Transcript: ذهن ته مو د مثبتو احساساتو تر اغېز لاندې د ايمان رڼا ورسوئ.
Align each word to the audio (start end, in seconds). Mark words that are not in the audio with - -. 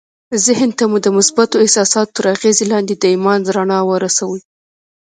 ذهن 0.45 0.69
ته 0.77 0.83
مو 0.91 0.97
د 1.05 1.07
مثبتو 1.17 1.55
احساساتو 1.65 2.11
تر 2.17 2.25
اغېز 2.35 2.57
لاندې 2.71 2.93
د 2.97 3.03
ايمان 3.13 3.39
رڼا 3.55 3.79
ورسوئ. 3.89 4.41